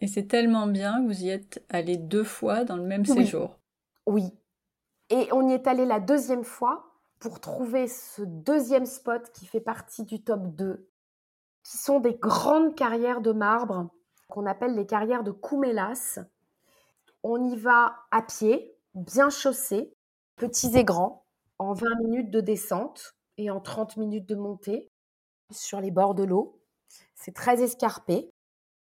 Et 0.00 0.06
c'est 0.06 0.26
tellement 0.26 0.66
bien 0.66 1.02
que 1.02 1.08
vous 1.08 1.24
y 1.24 1.28
êtes 1.28 1.64
allé 1.68 1.96
deux 1.96 2.24
fois 2.24 2.64
dans 2.64 2.76
le 2.76 2.84
même 2.84 3.04
séjour. 3.04 3.58
Oui. 4.06 4.32
Et 5.10 5.28
on 5.32 5.48
y 5.48 5.52
est 5.52 5.66
allé 5.66 5.84
la 5.84 6.00
deuxième 6.00 6.44
fois 6.44 6.90
pour 7.18 7.40
trouver 7.40 7.86
ce 7.86 8.22
deuxième 8.22 8.86
spot 8.86 9.30
qui 9.32 9.46
fait 9.46 9.60
partie 9.60 10.04
du 10.04 10.22
top 10.22 10.40
2, 10.54 10.88
qui 11.62 11.76
sont 11.76 12.00
des 12.00 12.14
grandes 12.14 12.74
carrières 12.74 13.20
de 13.20 13.32
marbre 13.32 13.90
qu'on 14.28 14.46
appelle 14.46 14.74
les 14.74 14.86
carrières 14.86 15.24
de 15.24 15.32
Koumelas. 15.32 16.20
On 17.22 17.44
y 17.44 17.56
va 17.56 17.96
à 18.10 18.22
pied, 18.22 18.74
bien 18.94 19.28
chaussé, 19.28 19.92
petits 20.36 20.78
et 20.78 20.84
grands, 20.84 21.26
en 21.58 21.74
20 21.74 21.86
minutes 22.00 22.30
de 22.30 22.40
descente 22.40 23.16
et 23.36 23.50
en 23.50 23.60
30 23.60 23.98
minutes 23.98 24.26
de 24.26 24.36
montée 24.36 24.90
sur 25.50 25.80
les 25.80 25.90
bords 25.90 26.14
de 26.14 26.24
l'eau. 26.24 26.58
C'est 27.14 27.34
très 27.34 27.62
escarpé. 27.62 28.30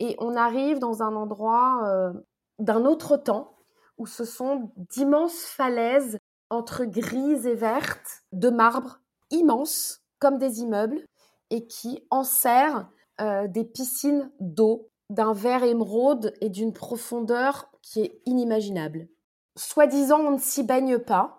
Et 0.00 0.16
on 0.18 0.34
arrive 0.34 0.78
dans 0.78 1.02
un 1.02 1.14
endroit 1.14 1.82
euh, 1.86 2.12
d'un 2.58 2.84
autre 2.84 3.16
temps 3.16 3.56
où 3.98 4.06
ce 4.06 4.24
sont 4.24 4.72
d'immenses 4.76 5.44
falaises 5.44 6.18
entre 6.48 6.84
grises 6.84 7.46
et 7.46 7.54
vertes 7.54 8.22
de 8.32 8.48
marbre 8.48 9.00
immenses 9.30 10.00
comme 10.18 10.38
des 10.38 10.60
immeubles 10.60 11.04
et 11.50 11.66
qui 11.66 12.04
enserrent 12.10 12.88
euh, 13.20 13.46
des 13.46 13.64
piscines 13.64 14.30
d'eau 14.40 14.88
d'un 15.10 15.32
vert 15.32 15.64
émeraude 15.64 16.32
et 16.40 16.48
d'une 16.48 16.72
profondeur 16.72 17.70
qui 17.82 18.00
est 18.00 18.22
inimaginable. 18.24 19.08
Soi-disant, 19.56 20.20
on 20.20 20.30
ne 20.32 20.38
s'y 20.38 20.62
baigne 20.62 20.98
pas. 20.98 21.38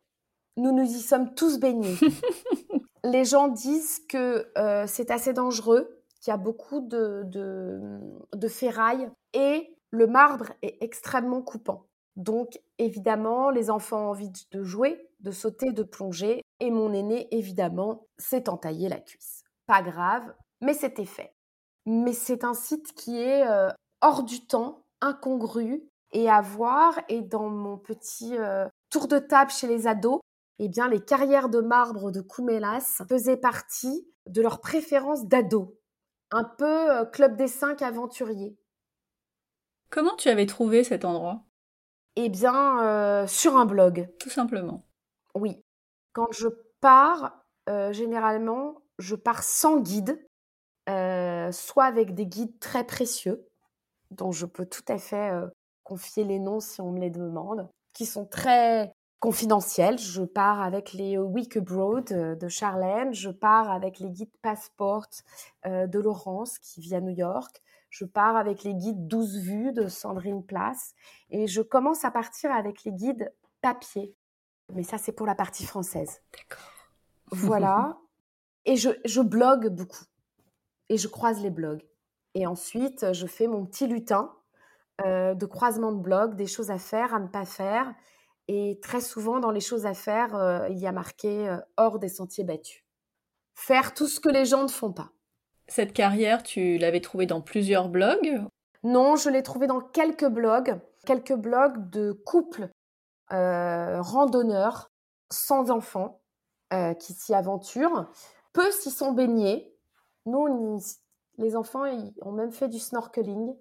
Nous 0.58 0.72
nous 0.72 0.84
y 0.84 1.00
sommes 1.00 1.34
tous 1.34 1.58
baignés. 1.58 1.96
Les 3.04 3.26
gens 3.26 3.48
disent 3.48 4.00
que 4.08 4.52
euh, 4.58 4.86
c'est 4.88 5.10
assez 5.10 5.34
dangereux 5.34 6.01
qu'il 6.22 6.32
y 6.32 6.34
a 6.34 6.38
beaucoup 6.38 6.82
de, 6.82 7.24
de, 7.26 8.48
ferraille 8.48 9.10
et 9.34 9.76
le 9.90 10.08
marbre 10.08 10.52
est 10.62 10.78
extrêmement 10.82 11.42
coupant. 11.42 11.88
Donc 12.16 12.60
évidemment, 12.78 13.50
les 13.50 13.70
enfants 13.70 14.06
ont 14.06 14.10
envie 14.10 14.32
de 14.52 14.64
jouer, 14.64 15.10
de 15.20 15.32
sauter, 15.32 15.72
de 15.72 15.84
plonger 15.84 16.42
et 16.60 16.70
mon 16.70 16.94
aîné, 16.94 17.28
évidemment, 17.36 18.06
s'est 18.18 18.50
entaillé 18.50 18.88
la 18.88 19.00
cuisse. 19.00 19.44
Pas 19.66 19.82
grave, 19.82 20.34
mais 20.62 20.74
c'était 20.74 21.06
fait. 21.06 21.34
Mais 21.86 22.14
c'est 22.14 22.44
un 22.44 22.54
site 22.54 22.94
qui 22.94 23.20
est 23.20 23.48
euh, 23.48 23.70
hors 24.02 24.24
du 24.24 24.46
temps, 24.46 24.86
incongru 25.02 25.84
et 26.12 26.30
à 26.30 26.42
voir. 26.42 27.00
Et 27.10 27.22
dans 27.22 27.50
mon 27.50 27.78
petit 27.78 28.38
euh, 28.38 28.68
tour 28.92 29.08
de 29.08 29.18
table 29.18 29.50
chez 29.50 29.68
les 29.68 29.88
ados, 29.88 30.20
eh 30.60 30.70
bien, 30.70 30.88
les 30.88 31.04
carrières 31.04 31.50
de 31.50 31.62
marbre 31.62 32.12
de 32.12 32.22
Koumelas 32.22 33.02
faisaient 33.10 33.38
partie 33.38 34.08
de 34.28 34.44
leurs 34.44 34.62
préférences 34.62 35.26
d'ados 35.26 35.70
un 36.32 36.44
peu 36.44 36.92
euh, 36.92 37.06
club 37.06 37.36
des 37.36 37.48
cinq 37.48 37.82
aventuriers. 37.82 38.58
Comment 39.90 40.16
tu 40.16 40.30
avais 40.30 40.46
trouvé 40.46 40.84
cet 40.84 41.06
endroit? 41.06 41.44
Eh 42.16 42.30
bien, 42.30 42.84
euh, 42.84 43.28
sur 43.28 43.58
un 43.58 43.66
blog. 43.66 44.10
Tout 44.20 44.30
simplement. 44.30 44.86
Oui. 45.36 45.62
Quand 46.14 46.32
je 46.32 46.48
pars, 46.80 47.44
euh, 47.70 47.94
généralement, 47.94 48.82
je 49.00 49.16
pars 49.16 49.44
sans 49.44 49.80
guide, 49.80 50.20
soit 50.88 51.86
avec 51.86 52.14
des 52.14 52.26
guides 52.26 52.60
très 52.60 52.86
précieux, 52.86 53.48
dont 54.10 54.32
je 54.32 54.46
peux 54.46 54.66
tout 54.66 54.84
à 54.90 54.98
fait 54.98 55.32
confier 55.84 56.26
les 56.26 56.38
noms 56.38 56.60
si 56.60 56.82
on 56.82 56.92
me 56.92 57.00
les 57.00 57.10
demande, 57.10 57.70
qui 57.94 58.06
sont 58.06 58.26
très 58.26 58.92
confidentiel. 59.22 59.98
Je 60.00 60.24
pars 60.24 60.60
avec 60.60 60.92
les 60.92 61.18
Week 61.18 61.56
Abroad 61.56 62.12
euh, 62.12 62.36
de 62.36 62.50
Charlène, 62.50 63.14
je 63.14 63.30
pars 63.30 63.72
avec 63.72 64.00
les 64.00 64.10
guides 64.10 64.36
Passport 64.42 65.08
euh, 65.66 65.88
de 65.88 66.00
Laurence 66.00 66.58
qui 66.60 66.82
vit 66.82 66.96
à 66.96 67.02
New 67.02 67.16
York, 67.16 67.62
je 67.90 68.04
pars 68.04 68.36
avec 68.36 68.64
les 68.64 68.74
guides 68.74 69.08
12 69.08 69.38
vues 69.38 69.72
de 69.72 69.88
Sandrine 69.88 70.44
Place 70.44 70.96
et 71.30 71.48
je 71.48 71.62
commence 71.62 72.04
à 72.04 72.12
partir 72.12 72.52
avec 72.52 72.84
les 72.84 72.92
guides 72.92 73.32
papier. 73.62 74.16
Mais 74.74 74.84
ça, 74.84 74.98
c'est 74.98 75.12
pour 75.12 75.28
la 75.28 75.36
partie 75.36 75.66
française. 75.66 76.22
D'accord. 76.34 76.66
Voilà. 77.32 77.98
Et 78.66 78.76
je, 78.76 78.90
je 79.06 79.22
blogue 79.22 79.70
beaucoup. 79.70 80.06
Et 80.90 80.98
je 80.98 81.08
croise 81.08 81.42
les 81.42 81.50
blogs. 81.50 81.84
Et 82.36 82.46
ensuite, 82.46 83.12
je 83.12 83.26
fais 83.26 83.48
mon 83.48 83.66
petit 83.66 83.88
lutin 83.88 84.32
euh, 85.06 85.34
de 85.34 85.46
croisement 85.46 85.92
de 85.92 86.00
blogs, 86.00 86.36
des 86.36 86.46
choses 86.46 86.70
à 86.70 86.78
faire, 86.78 87.14
à 87.14 87.20
ne 87.20 87.28
pas 87.28 87.46
faire. 87.46 87.94
Et 88.54 88.82
très 88.82 89.00
souvent, 89.00 89.40
dans 89.40 89.50
les 89.50 89.62
choses 89.62 89.86
à 89.86 89.94
faire, 89.94 90.36
euh, 90.36 90.68
il 90.68 90.78
y 90.78 90.86
a 90.86 90.92
marqué 90.92 91.48
euh, 91.48 91.56
hors 91.78 92.00
des 92.00 92.10
sentiers 92.10 92.44
battus. 92.44 92.84
Faire 93.56 93.94
tout 93.94 94.08
ce 94.08 94.20
que 94.20 94.28
les 94.28 94.44
gens 94.44 94.64
ne 94.64 94.68
font 94.68 94.92
pas. 94.92 95.12
Cette 95.70 95.94
carrière, 95.94 96.44
tu 96.44 96.78
l'avais 96.78 97.00
trouvée 97.00 97.26
dans 97.26 97.40
plusieurs 97.40 97.88
blogs? 97.88 98.44
Non, 98.84 99.16
je 99.16 99.30
l'ai 99.30 99.42
trouvée 99.42 99.68
dans 99.68 99.80
quelques 99.80 100.28
blogs, 100.28 100.78
quelques 101.06 101.36
blogs 101.36 101.90
de 101.92 102.12
couples 102.12 102.68
euh, 103.32 104.02
randonneurs 104.02 104.92
sans 105.32 105.72
enfants 105.72 106.20
qui 107.00 107.12
s'y 107.14 107.34
aventurent. 107.34 108.10
Peu 108.54 108.72
s'y 108.72 108.92
sont 108.92 109.12
baignés. 109.12 109.76
Nous, 110.26 110.80
les 111.38 111.58
enfants 111.58 111.84
ils 111.84 112.14
ont 112.22 112.32
même 112.32 112.52
fait 112.52 112.70
du 112.70 112.80
snorkeling. 112.80 113.54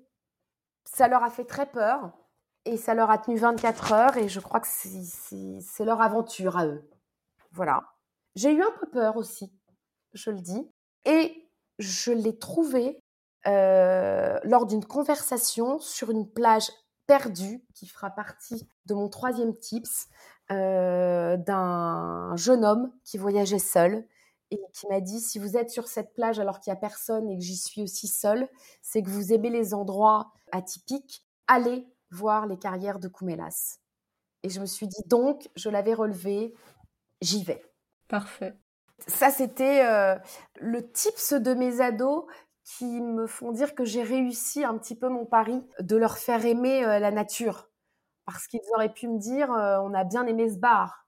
Ça 0.84 1.08
leur 1.08 1.24
a 1.24 1.30
fait 1.30 1.44
très 1.44 1.66
peur. 1.66 2.12
Et 2.66 2.76
ça 2.76 2.94
leur 2.94 3.10
a 3.10 3.18
tenu 3.18 3.36
24 3.36 3.92
heures 3.92 4.16
et 4.16 4.28
je 4.28 4.40
crois 4.40 4.60
que 4.60 4.68
c'est 4.68 5.84
leur 5.84 6.00
aventure 6.02 6.56
à 6.58 6.66
eux. 6.66 6.88
Voilà. 7.52 7.82
J'ai 8.36 8.52
eu 8.52 8.62
un 8.62 8.70
peu 8.78 8.86
peur 8.88 9.16
aussi, 9.16 9.52
je 10.12 10.30
le 10.30 10.40
dis. 10.40 10.70
Et 11.04 11.48
je 11.78 12.12
l'ai 12.12 12.38
trouvé 12.38 13.02
euh, 13.46 14.38
lors 14.44 14.66
d'une 14.66 14.84
conversation 14.84 15.78
sur 15.78 16.10
une 16.10 16.30
plage 16.30 16.70
perdue 17.06 17.64
qui 17.74 17.86
fera 17.86 18.10
partie 18.10 18.68
de 18.86 18.94
mon 18.94 19.08
troisième 19.08 19.56
tips 19.56 20.08
euh, 20.52 21.36
d'un 21.38 22.36
jeune 22.36 22.64
homme 22.64 22.92
qui 23.04 23.18
voyageait 23.18 23.58
seul 23.58 24.06
et 24.50 24.60
qui 24.72 24.86
m'a 24.88 25.00
dit 25.00 25.20
si 25.20 25.38
vous 25.38 25.56
êtes 25.56 25.70
sur 25.70 25.88
cette 25.88 26.12
plage 26.12 26.38
alors 26.38 26.60
qu'il 26.60 26.72
n'y 26.72 26.76
a 26.76 26.80
personne 26.80 27.30
et 27.30 27.38
que 27.38 27.42
j'y 27.42 27.56
suis 27.56 27.82
aussi 27.82 28.08
seule, 28.08 28.48
c'est 28.82 29.02
que 29.02 29.08
vous 29.08 29.32
aimez 29.32 29.50
les 29.50 29.74
endroits 29.74 30.32
atypiques, 30.52 31.24
allez 31.46 31.86
voir 32.10 32.46
les 32.46 32.58
carrières 32.58 32.98
de 32.98 33.08
Koumelas. 33.08 33.78
Et 34.42 34.48
je 34.48 34.60
me 34.60 34.66
suis 34.66 34.88
dit, 34.88 35.02
donc, 35.06 35.48
je 35.56 35.68
l'avais 35.68 35.94
relevé, 35.94 36.54
j'y 37.20 37.44
vais. 37.44 37.62
Parfait. 38.08 38.56
Ça, 39.06 39.30
c'était 39.30 39.84
euh, 39.86 40.16
le 40.60 40.90
tips 40.90 41.34
de 41.34 41.54
mes 41.54 41.80
ados 41.80 42.24
qui 42.64 43.00
me 43.00 43.26
font 43.26 43.52
dire 43.52 43.74
que 43.74 43.84
j'ai 43.84 44.02
réussi 44.02 44.64
un 44.64 44.76
petit 44.78 44.94
peu 44.96 45.08
mon 45.08 45.26
pari 45.26 45.66
de 45.80 45.96
leur 45.96 46.18
faire 46.18 46.44
aimer 46.44 46.84
euh, 46.84 46.98
la 46.98 47.10
nature. 47.10 47.68
Parce 48.26 48.46
qu'ils 48.46 48.60
auraient 48.74 48.92
pu 48.92 49.08
me 49.08 49.18
dire, 49.18 49.52
euh, 49.52 49.78
on 49.80 49.94
a 49.94 50.04
bien 50.04 50.26
aimé 50.26 50.50
ce 50.50 50.58
bar, 50.58 51.06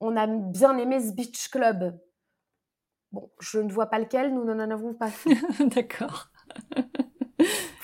on 0.00 0.16
a 0.16 0.26
bien 0.26 0.76
aimé 0.76 1.00
ce 1.00 1.12
beach 1.12 1.48
club. 1.48 1.98
Bon, 3.12 3.30
je 3.40 3.58
ne 3.58 3.72
vois 3.72 3.86
pas 3.86 3.98
lequel, 3.98 4.34
nous 4.34 4.44
n'en 4.44 4.58
avons 4.70 4.94
pas 4.94 5.08
fait. 5.08 5.36
D'accord. 5.64 6.28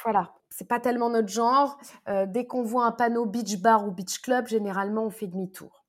voilà 0.03 0.34
c'est 0.57 0.69
pas 0.69 0.79
tellement 0.79 1.11
notre 1.11 1.29
genre. 1.29 1.79
Euh, 2.09 2.27
dès 2.27 2.47
qu'on 2.47 2.63
voit 2.63 2.87
un 2.87 2.93
panneau 2.93 3.27
beach 3.27 3.61
bar 3.61 3.89
ou 3.89 3.91
beach 3.91 4.21
club, 4.21 4.47
généralement 4.47 5.07
on 5.07 5.11
fait 5.11 5.27
demi-tour. 5.27 5.84